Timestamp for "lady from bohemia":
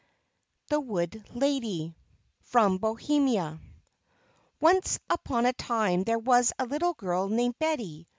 1.35-3.59